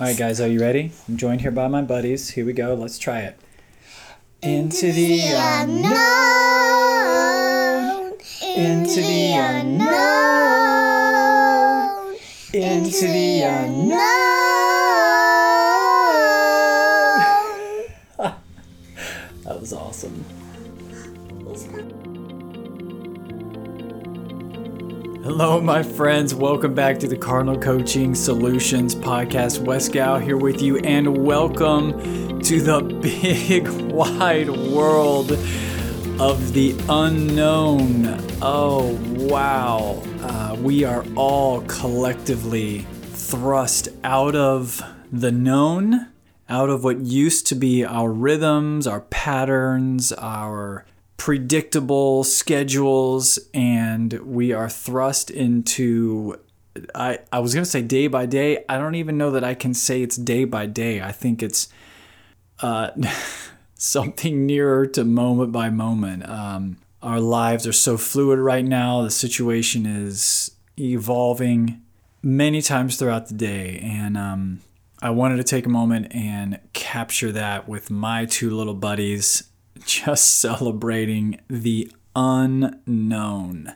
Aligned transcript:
All 0.00 0.06
right, 0.06 0.16
guys, 0.16 0.40
are 0.40 0.46
you 0.46 0.60
ready? 0.60 0.92
I'm 1.08 1.16
joined 1.16 1.40
here 1.40 1.50
by 1.50 1.66
my 1.66 1.82
buddies. 1.82 2.30
Here 2.30 2.46
we 2.46 2.52
go. 2.52 2.72
Let's 2.74 3.00
try 3.00 3.18
it. 3.22 3.36
Into 4.40 4.92
the 4.92 5.22
unknown. 5.34 5.92
Into 8.56 9.00
the 9.00 9.32
unknown. 9.34 9.88
Into 12.54 13.08
the 13.08 13.42
unknown. 13.42 14.17
Hello, 25.40 25.60
my 25.60 25.84
friends. 25.84 26.34
Welcome 26.34 26.74
back 26.74 26.98
to 26.98 27.06
the 27.06 27.16
Cardinal 27.16 27.56
Coaching 27.56 28.12
Solutions 28.12 28.92
Podcast. 28.92 29.60
Wes 29.60 29.88
Gow 29.88 30.18
here 30.18 30.36
with 30.36 30.60
you, 30.60 30.78
and 30.78 31.24
welcome 31.24 32.40
to 32.40 32.60
the 32.60 32.80
big, 33.00 33.68
wide 33.68 34.50
world 34.50 35.30
of 36.20 36.52
the 36.54 36.74
unknown. 36.88 38.20
Oh, 38.42 38.98
wow. 39.16 40.02
Uh, 40.22 40.56
we 40.60 40.82
are 40.82 41.04
all 41.14 41.60
collectively 41.68 42.80
thrust 43.12 43.90
out 44.02 44.34
of 44.34 44.82
the 45.12 45.30
known, 45.30 46.08
out 46.48 46.68
of 46.68 46.82
what 46.82 46.98
used 46.98 47.46
to 47.46 47.54
be 47.54 47.84
our 47.84 48.10
rhythms, 48.10 48.88
our 48.88 49.02
patterns, 49.02 50.12
our 50.14 50.84
predictable 51.18 52.24
schedules 52.24 53.38
and 53.52 54.14
we 54.24 54.52
are 54.52 54.70
thrust 54.70 55.30
into 55.30 56.38
I, 56.94 57.18
I 57.32 57.40
was 57.40 57.54
going 57.54 57.64
to 57.64 57.70
say 57.70 57.82
day 57.82 58.06
by 58.06 58.24
day. 58.24 58.64
I 58.68 58.78
don't 58.78 58.94
even 58.94 59.18
know 59.18 59.32
that 59.32 59.42
I 59.42 59.54
can 59.54 59.74
say 59.74 60.00
it's 60.00 60.16
day 60.16 60.44
by 60.44 60.66
day. 60.66 61.02
I 61.02 61.10
think 61.10 61.42
it's 61.42 61.68
uh, 62.60 62.90
something 63.74 64.46
nearer 64.46 64.86
to 64.86 65.04
moment 65.04 65.50
by 65.50 65.70
moment. 65.70 66.28
Um, 66.28 66.78
our 67.02 67.20
lives 67.20 67.66
are 67.66 67.72
so 67.72 67.96
fluid 67.96 68.38
right 68.38 68.64
now. 68.64 69.02
The 69.02 69.10
situation 69.10 69.86
is 69.86 70.52
evolving 70.78 71.82
many 72.22 72.62
times 72.62 72.96
throughout 72.96 73.26
the 73.26 73.34
day. 73.34 73.80
And 73.82 74.16
um, 74.16 74.60
I 75.02 75.10
wanted 75.10 75.36
to 75.38 75.44
take 75.44 75.66
a 75.66 75.70
moment 75.70 76.14
and 76.14 76.60
capture 76.74 77.32
that 77.32 77.68
with 77.68 77.90
my 77.90 78.24
two 78.24 78.50
little 78.50 78.74
buddies 78.74 79.48
just 79.84 80.38
celebrating 80.40 81.40
the 81.48 81.92
unknown. 82.14 83.74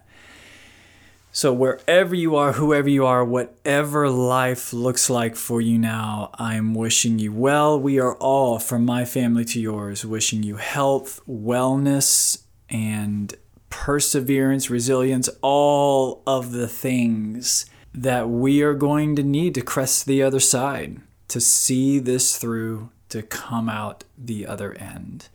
So, 1.35 1.51
wherever 1.51 2.15
you 2.15 2.37
are, 2.37 2.53
whoever 2.53 2.91
you 2.91 3.07
are, 3.07 3.25
whatever 3.25 4.11
life 4.11 4.75
looks 4.75 5.09
like 5.09 5.35
for 5.35 5.63
you 5.63 5.79
now, 5.79 6.31
I'm 6.35 6.75
wishing 6.75 7.19
you 7.19 7.33
well. 7.33 7.81
We 7.81 7.99
are 7.99 8.15
all, 8.17 8.59
from 8.59 8.85
my 8.85 9.07
family 9.07 9.47
to 9.47 9.61
yours, 9.61 10.05
wishing 10.05 10.43
you 10.43 10.57
health, 10.57 11.21
wellness, 11.27 12.43
and 12.69 13.35
perseverance, 13.71 14.69
resilience, 14.69 15.31
all 15.41 16.23
of 16.27 16.53
the 16.53 16.69
things 16.69 17.65
that 17.95 18.29
we 18.29 18.61
are 18.61 18.75
going 18.75 19.17
to 19.17 19.23
need 19.23 19.55
to 19.55 19.63
crest 19.63 20.05
the 20.05 20.23
other 20.23 20.41
side, 20.41 21.01
to 21.29 21.41
see 21.41 21.99
this 21.99 22.37
through, 22.37 22.91
to 23.09 23.23
come 23.23 23.71
out 23.71 24.05
the 24.19 24.47
other 24.47 24.75
end. 24.75 25.31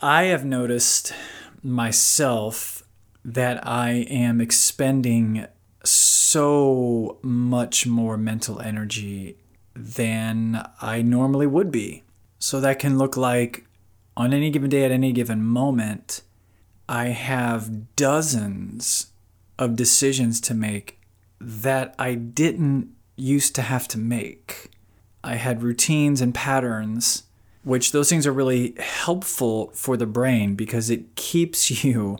I 0.00 0.24
have 0.24 0.44
noticed 0.44 1.12
myself 1.60 2.84
that 3.24 3.66
I 3.66 4.06
am 4.08 4.40
expending 4.40 5.46
so 5.82 7.18
much 7.20 7.84
more 7.84 8.16
mental 8.16 8.60
energy 8.60 9.38
than 9.74 10.64
I 10.80 11.02
normally 11.02 11.48
would 11.48 11.72
be. 11.72 12.04
So 12.38 12.60
that 12.60 12.78
can 12.78 12.96
look 12.96 13.16
like 13.16 13.64
on 14.16 14.32
any 14.32 14.50
given 14.50 14.70
day, 14.70 14.84
at 14.84 14.92
any 14.92 15.12
given 15.12 15.42
moment, 15.44 16.22
I 16.88 17.06
have 17.06 17.94
dozens 17.96 19.08
of 19.58 19.74
decisions 19.74 20.40
to 20.42 20.54
make 20.54 21.00
that 21.40 21.96
I 21.98 22.14
didn't 22.14 22.94
used 23.16 23.56
to 23.56 23.62
have 23.62 23.88
to 23.88 23.98
make. 23.98 24.70
I 25.24 25.34
had 25.36 25.62
routines 25.62 26.20
and 26.20 26.32
patterns 26.32 27.24
which 27.68 27.92
those 27.92 28.08
things 28.08 28.26
are 28.26 28.32
really 28.32 28.74
helpful 28.78 29.70
for 29.74 29.98
the 29.98 30.06
brain 30.06 30.54
because 30.54 30.88
it 30.88 31.14
keeps 31.16 31.84
you, 31.84 32.16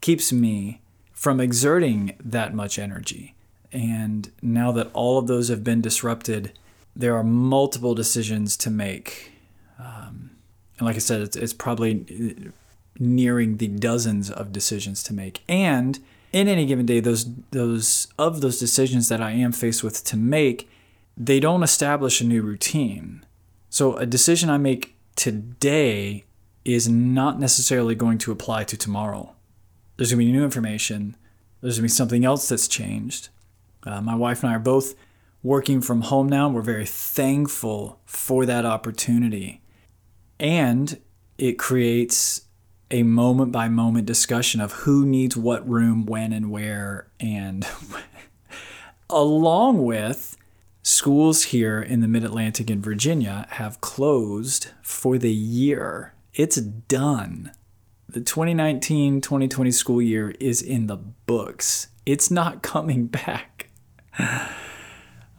keeps 0.00 0.32
me 0.32 0.80
from 1.12 1.38
exerting 1.38 2.16
that 2.18 2.52
much 2.52 2.76
energy. 2.76 3.36
And 3.70 4.32
now 4.42 4.72
that 4.72 4.90
all 4.92 5.16
of 5.16 5.28
those 5.28 5.48
have 5.48 5.62
been 5.62 5.80
disrupted, 5.80 6.58
there 6.96 7.16
are 7.16 7.22
multiple 7.22 7.94
decisions 7.94 8.56
to 8.58 8.70
make. 8.70 9.30
Um, 9.78 10.30
and 10.78 10.86
like 10.86 10.96
I 10.96 11.00
said, 11.00 11.20
it's, 11.20 11.36
it's 11.36 11.52
probably 11.52 12.52
nearing 12.98 13.58
the 13.58 13.68
dozens 13.68 14.28
of 14.28 14.50
decisions 14.50 15.04
to 15.04 15.14
make. 15.14 15.44
And 15.48 16.00
in 16.32 16.48
any 16.48 16.66
given 16.66 16.84
day, 16.84 16.98
those 16.98 17.26
those 17.52 18.08
of 18.18 18.40
those 18.40 18.58
decisions 18.58 19.08
that 19.08 19.20
I 19.20 19.30
am 19.30 19.52
faced 19.52 19.84
with 19.84 20.02
to 20.06 20.16
make, 20.16 20.68
they 21.16 21.38
don't 21.38 21.62
establish 21.62 22.20
a 22.20 22.24
new 22.24 22.42
routine 22.42 23.24
so 23.74 23.96
a 23.96 24.06
decision 24.06 24.50
I 24.50 24.56
make 24.56 24.94
today 25.16 26.22
is 26.64 26.88
not 26.88 27.40
necessarily 27.40 27.96
going 27.96 28.18
to 28.18 28.30
apply 28.30 28.62
to 28.62 28.76
tomorrow. 28.76 29.34
There's 29.96 30.12
going 30.12 30.20
to 30.20 30.26
be 30.26 30.30
new 30.30 30.44
information. 30.44 31.16
There's 31.60 31.78
going 31.78 31.88
to 31.88 31.92
be 31.92 31.96
something 31.96 32.24
else 32.24 32.48
that's 32.48 32.68
changed. 32.68 33.30
Uh, 33.82 34.00
my 34.00 34.14
wife 34.14 34.44
and 34.44 34.52
I 34.52 34.54
are 34.54 34.60
both 34.60 34.94
working 35.42 35.80
from 35.80 36.02
home 36.02 36.28
now. 36.28 36.48
We're 36.48 36.62
very 36.62 36.86
thankful 36.86 37.98
for 38.06 38.46
that 38.46 38.64
opportunity. 38.64 39.60
And 40.38 41.00
it 41.36 41.58
creates 41.58 42.42
a 42.92 43.02
moment 43.02 43.50
by 43.50 43.68
moment 43.68 44.06
discussion 44.06 44.60
of 44.60 44.70
who 44.70 45.04
needs 45.04 45.36
what 45.36 45.68
room, 45.68 46.06
when, 46.06 46.32
and 46.32 46.48
where. 46.48 47.08
And 47.18 47.66
along 49.10 49.84
with 49.84 50.36
Schools 50.86 51.44
here 51.44 51.80
in 51.80 52.00
the 52.00 52.08
mid 52.08 52.24
Atlantic 52.24 52.68
and 52.68 52.84
Virginia 52.84 53.46
have 53.52 53.80
closed 53.80 54.68
for 54.82 55.16
the 55.16 55.32
year. 55.32 56.12
It's 56.34 56.56
done. 56.56 57.52
The 58.06 58.20
2019 58.20 59.22
2020 59.22 59.70
school 59.70 60.02
year 60.02 60.34
is 60.38 60.60
in 60.60 60.86
the 60.86 60.96
books. 60.96 61.88
It's 62.04 62.30
not 62.30 62.62
coming 62.62 63.06
back. 63.06 63.70
I 64.18 64.50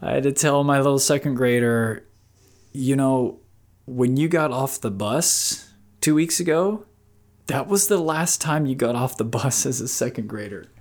had 0.02 0.24
to 0.24 0.32
tell 0.32 0.64
my 0.64 0.78
little 0.78 0.98
second 0.98 1.36
grader, 1.36 2.08
you 2.72 2.96
know, 2.96 3.40
when 3.86 4.18
you 4.18 4.28
got 4.28 4.52
off 4.52 4.82
the 4.82 4.90
bus 4.90 5.72
two 6.02 6.16
weeks 6.16 6.40
ago, 6.40 6.88
that 7.46 7.68
was 7.68 7.88
the 7.88 8.00
last 8.00 8.42
time 8.42 8.66
you 8.66 8.74
got 8.74 8.96
off 8.96 9.16
the 9.16 9.24
bus 9.24 9.64
as 9.68 9.80
a 9.80 9.88
second 9.88 10.28
grader. 10.28 10.72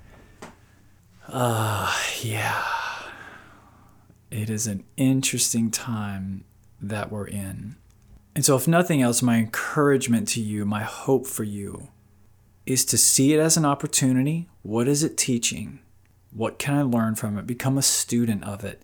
Uh, 1.28 1.94
yeah 2.22 2.73
it 4.34 4.50
is 4.50 4.67
an 4.67 4.83
interesting 4.97 5.71
time 5.71 6.45
that 6.81 7.12
we're 7.12 7.28
in. 7.28 7.77
And 8.34 8.45
so, 8.45 8.56
if 8.56 8.67
nothing 8.67 9.00
else, 9.00 9.22
my 9.22 9.37
encouragement 9.37 10.27
to 10.31 10.41
you, 10.41 10.65
my 10.65 10.83
hope 10.83 11.28
for 11.28 11.45
you, 11.45 11.91
is 12.67 12.84
to 12.87 12.99
see 12.99 13.33
it 13.33 13.39
as 13.39 13.56
an 13.56 13.65
opportunity. 13.65 14.49
What 14.62 14.89
is 14.89 15.05
it 15.05 15.17
teaching? 15.17 15.78
What 16.33 16.59
can 16.59 16.75
I 16.75 16.83
learn 16.83 17.15
from 17.15 17.39
it? 17.39 17.47
Become 17.47 17.78
a 17.78 17.83
student 17.83 18.43
of 18.43 18.65
it. 18.65 18.83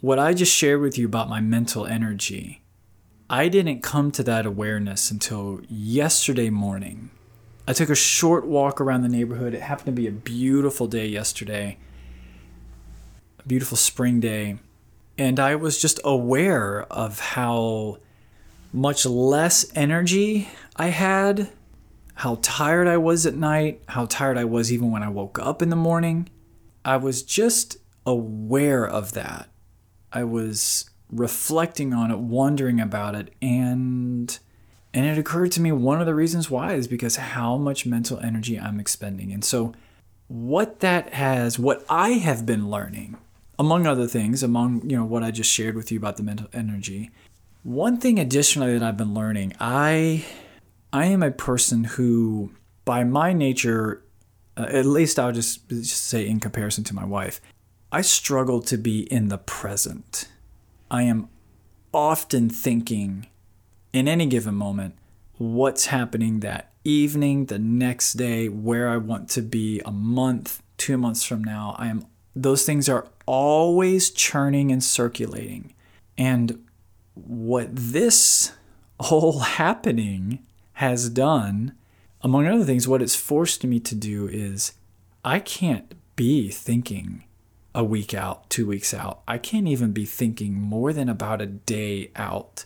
What 0.00 0.18
I 0.18 0.32
just 0.32 0.56
shared 0.56 0.80
with 0.80 0.96
you 0.96 1.04
about 1.04 1.28
my 1.28 1.42
mental 1.42 1.84
energy, 1.84 2.62
I 3.28 3.48
didn't 3.48 3.82
come 3.82 4.10
to 4.12 4.22
that 4.22 4.46
awareness 4.46 5.10
until 5.10 5.60
yesterday 5.68 6.48
morning. 6.48 7.10
I 7.68 7.74
took 7.74 7.90
a 7.90 7.94
short 7.94 8.46
walk 8.46 8.80
around 8.80 9.02
the 9.02 9.10
neighborhood. 9.10 9.52
It 9.52 9.60
happened 9.60 9.86
to 9.86 9.92
be 9.92 10.06
a 10.06 10.12
beautiful 10.12 10.86
day 10.86 11.06
yesterday, 11.06 11.76
a 13.38 13.46
beautiful 13.46 13.76
spring 13.76 14.20
day. 14.20 14.56
And 15.18 15.40
I 15.40 15.54
was 15.54 15.80
just 15.80 15.98
aware 16.04 16.82
of 16.92 17.20
how 17.20 17.98
much 18.72 19.06
less 19.06 19.66
energy 19.74 20.48
I 20.76 20.88
had, 20.88 21.50
how 22.14 22.38
tired 22.42 22.86
I 22.86 22.98
was 22.98 23.24
at 23.24 23.34
night, 23.34 23.82
how 23.88 24.06
tired 24.06 24.36
I 24.36 24.44
was 24.44 24.72
even 24.72 24.90
when 24.90 25.02
I 25.02 25.08
woke 25.08 25.38
up 25.38 25.62
in 25.62 25.70
the 25.70 25.76
morning. 25.76 26.28
I 26.84 26.98
was 26.98 27.22
just 27.22 27.78
aware 28.04 28.86
of 28.86 29.12
that. 29.12 29.48
I 30.12 30.24
was 30.24 30.90
reflecting 31.10 31.94
on 31.94 32.10
it, 32.10 32.18
wondering 32.18 32.80
about 32.80 33.14
it, 33.14 33.32
and 33.40 34.38
and 34.94 35.06
it 35.06 35.18
occurred 35.18 35.52
to 35.52 35.60
me 35.60 35.72
one 35.72 36.00
of 36.00 36.06
the 36.06 36.14
reasons 36.14 36.50
why 36.50 36.72
is 36.72 36.88
because 36.88 37.16
how 37.16 37.56
much 37.58 37.84
mental 37.84 38.18
energy 38.20 38.58
I'm 38.58 38.80
expending. 38.80 39.30
And 39.30 39.44
so 39.44 39.74
what 40.28 40.80
that 40.80 41.12
has, 41.12 41.58
what 41.58 41.84
I 41.90 42.10
have 42.12 42.46
been 42.46 42.70
learning 42.70 43.18
among 43.58 43.86
other 43.86 44.06
things, 44.06 44.42
among 44.42 44.88
you 44.88 44.96
know 44.96 45.04
what 45.04 45.22
I 45.22 45.30
just 45.30 45.52
shared 45.52 45.74
with 45.74 45.90
you 45.90 45.98
about 45.98 46.16
the 46.16 46.22
mental 46.22 46.48
energy. 46.52 47.10
One 47.62 47.98
thing 47.98 48.18
additionally 48.18 48.78
that 48.78 48.82
I've 48.86 48.96
been 48.96 49.14
learning, 49.14 49.54
I 49.60 50.24
I 50.92 51.06
am 51.06 51.22
a 51.22 51.30
person 51.30 51.84
who 51.84 52.52
by 52.84 53.04
my 53.04 53.32
nature 53.32 54.02
uh, 54.56 54.66
at 54.70 54.86
least 54.86 55.18
I'll 55.18 55.32
just, 55.32 55.68
just 55.68 56.04
say 56.04 56.26
in 56.26 56.40
comparison 56.40 56.82
to 56.84 56.94
my 56.94 57.04
wife, 57.04 57.40
I 57.92 58.00
struggle 58.00 58.62
to 58.62 58.76
be 58.76 59.00
in 59.12 59.28
the 59.28 59.38
present. 59.38 60.28
I 60.90 61.02
am 61.02 61.28
often 61.92 62.48
thinking 62.48 63.26
in 63.92 64.08
any 64.08 64.26
given 64.26 64.54
moment 64.54 64.94
what's 65.38 65.86
happening 65.86 66.40
that 66.40 66.72
evening, 66.84 67.46
the 67.46 67.58
next 67.58 68.14
day, 68.14 68.48
where 68.48 68.88
I 68.88 68.96
want 68.96 69.28
to 69.30 69.42
be 69.42 69.80
a 69.84 69.92
month, 69.92 70.62
two 70.78 70.96
months 70.96 71.24
from 71.24 71.44
now. 71.44 71.74
I 71.78 71.88
am 71.88 72.06
those 72.34 72.64
things 72.64 72.88
are 72.88 73.08
always 73.26 74.10
churning 74.10 74.72
and 74.72 74.82
circulating. 74.82 75.74
And 76.16 76.64
what 77.14 77.68
this 77.72 78.52
whole 79.00 79.40
happening 79.40 80.44
has 80.74 81.10
done, 81.10 81.74
among 82.22 82.46
other 82.46 82.64
things, 82.64 82.88
what 82.88 83.02
it's 83.02 83.16
forced 83.16 83.64
me 83.64 83.80
to 83.80 83.94
do 83.94 84.28
is 84.28 84.72
I 85.24 85.40
can't 85.40 85.94
be 86.14 86.50
thinking 86.50 87.24
a 87.74 87.84
week 87.84 88.14
out, 88.14 88.48
two 88.48 88.66
weeks 88.66 88.94
out. 88.94 89.20
I 89.28 89.36
can't 89.36 89.68
even 89.68 89.92
be 89.92 90.06
thinking 90.06 90.54
more 90.54 90.92
than 90.94 91.08
about 91.10 91.42
a 91.42 91.46
day 91.46 92.10
out. 92.16 92.64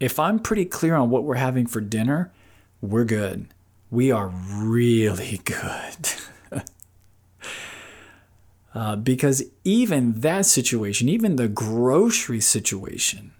If 0.00 0.18
I'm 0.18 0.38
pretty 0.38 0.64
clear 0.64 0.94
on 0.94 1.10
what 1.10 1.24
we're 1.24 1.34
having 1.34 1.66
for 1.66 1.80
dinner, 1.80 2.32
we're 2.80 3.04
good. 3.04 3.48
We 3.90 4.10
are 4.10 4.28
really 4.28 5.38
good. 5.44 6.08
Uh, 8.74 8.96
because 8.96 9.42
even 9.64 10.20
that 10.20 10.46
situation, 10.46 11.08
even 11.08 11.36
the 11.36 11.48
grocery 11.48 12.40
situation, 12.40 13.32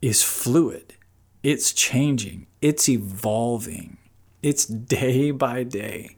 is 0.00 0.22
fluid. 0.22 0.94
It's 1.42 1.72
changing. 1.72 2.46
It's 2.60 2.88
evolving. 2.88 3.98
It's 4.42 4.64
day 4.66 5.30
by 5.30 5.64
day. 5.64 6.16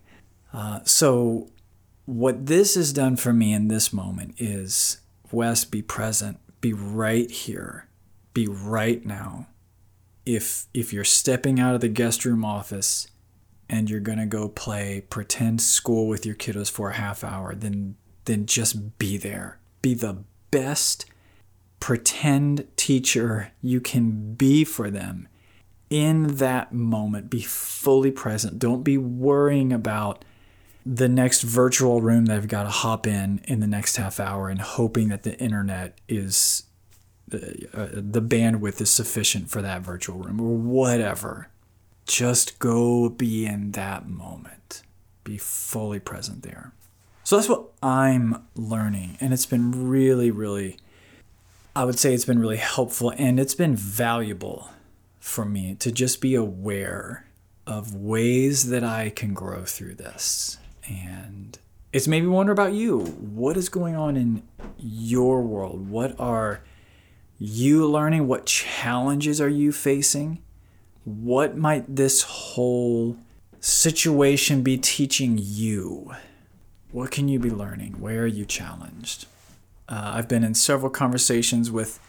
Uh, 0.53 0.81
so 0.85 1.49
what 2.05 2.47
this 2.47 2.75
has 2.75 2.93
done 2.93 3.17
for 3.17 3.33
me 3.33 3.53
in 3.53 3.69
this 3.69 3.93
moment 3.93 4.35
is 4.39 5.01
Wes, 5.31 5.65
be 5.65 5.83
present, 5.83 6.39
be 6.61 6.73
right 6.73 7.31
here, 7.31 7.87
be 8.33 8.47
right 8.47 9.05
now. 9.05 9.47
If 10.25 10.67
if 10.75 10.93
you're 10.93 11.05
stepping 11.05 11.59
out 11.61 11.75
of 11.75 11.81
the 11.81 11.89
guest 11.89 12.25
room 12.25 12.45
office 12.45 13.09
and 13.69 13.89
you're 13.89 14.01
gonna 14.01 14.27
go 14.27 14.49
play 14.49 15.03
pretend 15.09 15.61
school 15.61 16.07
with 16.07 16.25
your 16.25 16.35
kiddos 16.35 16.71
for 16.71 16.91
a 16.91 16.95
half 16.95 17.23
hour, 17.23 17.55
then 17.55 17.97
then 18.29 18.47
just 18.47 18.99
be 18.99 19.17
there. 19.17 19.59
Be 19.83 19.95
the 19.95 20.19
best 20.51 21.07
pretend 21.81 22.67
teacher 22.77 23.53
you 23.63 23.81
can 23.81 24.35
be 24.35 24.65
for 24.65 24.91
them 24.91 25.29
in 25.91 26.37
that 26.37 26.73
moment. 26.73 27.31
Be 27.31 27.43
fully 27.43 28.11
present. 28.11 28.59
Don't 28.59 28.83
be 28.83 28.99
worrying 28.99 29.73
about 29.73 30.25
the 30.85 31.09
next 31.09 31.43
virtual 31.43 32.01
room 32.01 32.27
that 32.27 32.37
I've 32.37 32.49
got 32.49 32.65
to 32.65 32.71
hop 32.71 33.07
in 33.07 33.41
in 33.45 33.61
the 33.61 33.67
next 33.67 33.97
half 33.97 34.21
hour 34.21 34.49
and 34.49 34.61
hoping 34.61 35.09
that 35.09 35.23
the 35.23 35.39
internet 35.39 35.99
is 36.09 36.65
uh, 37.33 37.37
uh, 37.75 37.89
the 37.93 38.23
bandwidth 38.23 38.81
is 38.81 38.91
sufficient 38.91 39.51
for 39.51 39.61
that 39.61 39.83
virtual 39.83 40.19
room 40.19 40.41
or 40.41 40.57
whatever. 40.57 41.49
Just 42.07 42.59
go 42.59 43.11
be 43.11 43.45
in 43.45 43.73
that 43.73 44.09
moment. 44.09 44.83
Be 45.25 45.37
fully 45.37 46.01
present 46.01 46.43
there. 46.43 46.73
So 47.29 47.37
that's 47.37 47.47
what 47.51 47.67
I'm 47.83 48.47
learning. 48.55 49.19
And 49.21 49.35
it's 49.35 49.45
been 49.45 49.91
really, 49.91 50.31
really, 50.31 50.79
I 51.77 51.85
would 51.85 51.99
say 51.99 52.15
it's 52.15 52.25
been 52.25 52.39
really 52.39 52.57
helpful 52.57 53.13
and 53.19 53.39
it's 53.39 53.55
been 53.55 53.77
valuable 53.77 54.71
for 55.21 55.45
me 55.45 55.75
to 55.75 55.93
just 55.93 56.23
be 56.23 56.35
aware 56.35 57.27
of 57.67 57.95
ways 57.95 58.71
that 58.71 58.83
I 58.83 59.11
can 59.11 59.35
grow 59.35 59.67
through 59.67 59.97
this 59.97 60.57
and 60.89 61.59
it's 61.93 62.09
made 62.09 62.23
me 62.23 62.29
wonder 62.29 62.51
about 62.51 62.73
you. 62.73 63.01
What 63.01 63.59
is 63.59 63.69
going 63.69 63.95
on 63.95 64.17
in 64.17 64.43
your 64.79 65.43
world? 65.43 65.91
What 65.91 66.19
are 66.19 66.63
you 67.39 67.87
learning? 67.87 68.27
What 68.27 68.47
challenges 68.47 69.39
are 69.39 69.51
you 69.51 69.71
facing? 69.71 70.39
What 71.05 71.59
might 71.59 71.95
this 71.95 72.23
whole 72.23 73.19
situation 73.61 74.63
be 74.63 74.79
teaching 74.79 75.39
you? 75.39 76.15
What 76.91 77.11
can 77.11 77.29
you 77.29 77.39
be 77.39 77.51
learning? 77.51 78.01
Where 78.01 78.23
are 78.23 78.27
you 78.27 78.45
challenged? 78.45 79.27
Uh, 79.89 80.13
I've 80.15 80.29
been 80.29 80.45
in 80.45 80.55
several 80.55 80.91
conversations 80.91 81.71
with 81.71 82.01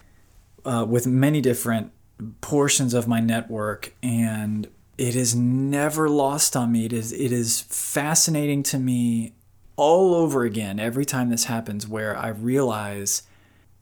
uh, 0.64 0.84
with 0.88 1.06
many 1.06 1.40
different 1.40 1.92
portions 2.40 2.94
of 2.94 3.08
my 3.08 3.20
network, 3.20 3.94
and 4.02 4.68
it 4.98 5.16
is 5.16 5.34
never 5.34 6.08
lost 6.08 6.56
on 6.56 6.72
me. 6.72 6.84
It 6.84 6.92
is 6.92 7.12
it 7.12 7.32
is 7.32 7.62
fascinating 7.62 8.62
to 8.64 8.78
me 8.78 9.34
all 9.76 10.14
over 10.14 10.44
again 10.44 10.78
every 10.78 11.06
time 11.06 11.30
this 11.30 11.44
happens 11.44 11.88
where 11.88 12.16
I 12.16 12.28
realize 12.28 13.22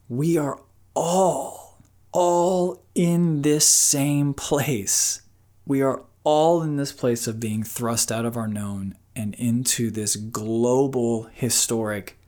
we 0.08 0.36
are 0.36 0.60
all 0.94 1.78
all 2.12 2.82
in 2.94 3.42
this 3.42 3.66
same 3.66 4.34
place. 4.48 5.22
We 5.66 5.82
are 5.82 6.02
all 6.24 6.62
in 6.62 6.76
this 6.76 6.92
place 6.92 7.26
of 7.26 7.40
being 7.40 7.62
thrust 7.62 8.12
out 8.12 8.24
of 8.24 8.36
our 8.36 8.48
known 8.48 8.96
and 9.18 9.34
into 9.34 9.90
this 9.90 10.16
global 10.16 11.24
historic 11.34 12.18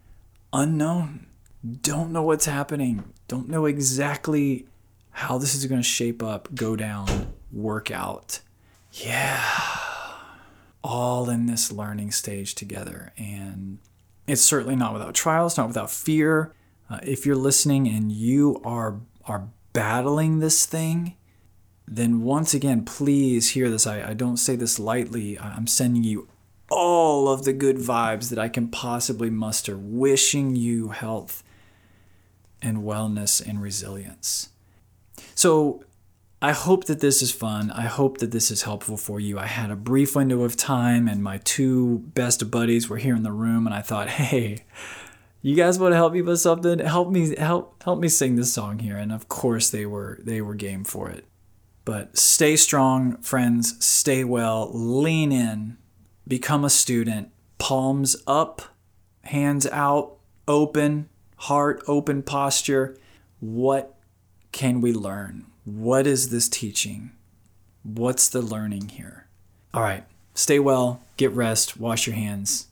unknown. 0.53 1.27
Don't 1.81 2.13
know 2.13 2.23
what's 2.23 2.47
happening. 2.47 3.05
Don't 3.29 3.49
know 3.49 3.65
exactly 3.65 4.67
how 5.11 5.39
this 5.39 5.55
is 5.55 5.65
going 5.67 5.81
to 5.81 5.87
shape 5.87 6.23
up, 6.23 6.55
go 6.55 6.77
down, 6.77 7.33
work 7.53 7.91
out 7.91 8.41
yeah, 8.93 9.41
all 10.83 11.31
in 11.31 11.47
this 11.47 11.71
learning 11.71 12.11
stage 12.11 12.55
together. 12.55 13.13
And 13.17 13.79
it's 14.27 14.43
certainly 14.43 14.77
not 14.77 14.93
without 14.93 15.15
trials, 15.15 15.57
not 15.57 15.69
without 15.69 15.91
fear. 15.91 16.55
Uh, 16.89 16.99
if 17.03 17.25
you're 17.25 17.37
listening 17.37 17.89
and 17.89 18.11
you 18.11 18.61
are 18.65 19.01
are 19.27 19.49
battling 19.73 20.41
this 20.41 20.67
thing, 20.67 21.15
then 21.87 22.23
once 22.23 22.53
again, 22.55 22.85
please 22.85 23.51
hear 23.51 23.71
this. 23.71 23.87
I, 23.87 24.11
I 24.11 24.15
don't 24.15 24.39
say 24.39 24.57
this 24.57 24.79
lightly. 24.79 25.39
I'm 25.39 25.67
sending 25.67 26.03
you 26.03 26.29
all 26.71 27.29
of 27.29 27.45
the 27.45 27.53
good 27.53 27.77
vibes 27.77 28.31
that 28.31 28.39
I 28.39 28.49
can 28.49 28.69
possibly 28.69 29.31
muster, 29.31 29.77
wishing 29.77 30.57
you 30.57 30.89
health 30.89 31.43
and 32.63 32.79
wellness 32.79 33.47
and 33.47 33.61
resilience. 33.61 34.51
So, 35.35 35.85
I 36.43 36.53
hope 36.53 36.87
that 36.87 37.01
this 37.01 37.21
is 37.21 37.31
fun. 37.31 37.71
I 37.71 37.83
hope 37.83 38.19
that 38.19 38.31
this 38.31 38.51
is 38.51 38.63
helpful 38.63 38.97
for 38.97 39.21
you. 39.21 39.39
I 39.39 39.47
had 39.47 39.71
a 39.71 39.77
brief 39.77 40.17
window 40.17 40.43
of 40.43 40.57
time, 40.57 41.07
and 41.07 41.23
my 41.23 41.37
two 41.39 41.99
best 42.15 42.51
buddies 42.51 42.89
were 42.89 42.97
here 42.97 43.15
in 43.15 43.25
the 43.25 43.33
room, 43.33 43.67
and 43.67 43.75
I 43.75 43.83
thought, 43.83 44.09
hey, 44.21 44.65
you 45.43 45.55
guys 45.55 45.79
want 45.79 45.93
to 45.93 45.97
help 45.97 46.15
me 46.15 46.23
with 46.23 46.41
something? 46.41 46.79
Help 46.79 47.11
me 47.11 47.35
help 47.37 47.83
help 47.83 47.99
me 47.99 48.09
sing 48.09 48.37
this 48.37 48.53
song 48.53 48.79
here. 48.79 48.97
And 48.97 49.13
of 49.13 49.29
course, 49.29 49.71
they 49.71 49.87
were 49.87 50.19
they 50.23 50.41
were 50.41 50.55
game 50.55 50.85
for 50.85 51.11
it. 51.11 51.25
But 51.85 52.17
stay 52.17 52.57
strong, 52.57 53.17
friends. 53.19 53.85
Stay 53.85 54.25
well. 54.25 54.71
Lean 54.73 55.33
in. 55.33 55.79
Become 56.27 56.65
a 56.65 56.71
student. 56.71 57.31
Palms 57.59 58.17
up, 58.27 58.63
hands 59.25 59.67
out, 59.67 60.17
open, 60.49 61.09
heart 61.37 61.83
open 61.87 62.23
posture. 62.23 62.97
What 63.41 63.97
can 64.53 64.81
we 64.81 64.93
learn? 64.93 65.47
What 65.65 66.07
is 66.07 66.31
this 66.31 66.49
teaching? 66.49 67.13
What's 67.83 68.29
the 68.29 68.43
learning 68.43 68.91
here? 68.91 69.27
All 69.73 69.83
right, 69.83 70.05
stay 70.35 70.59
well, 70.59 71.03
get 71.17 71.33
rest, 71.33 71.79
wash 71.79 72.07
your 72.07 72.17
hands. 72.17 72.67